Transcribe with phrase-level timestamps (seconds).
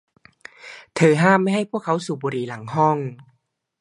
[0.95, 2.97] เธอห้ามไม่ให้พวกเขาสูบบุหรี่หลังห้อง